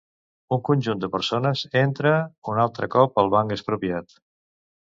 Un 0.55 0.61
conjunt 0.69 1.03
de 1.03 1.09
persones 1.15 1.61
entra 1.83 2.15
un 2.55 2.65
altre 2.67 2.91
cop 2.97 3.23
al 3.25 3.33
Banc 3.37 3.55
Expropiat. 3.59 4.19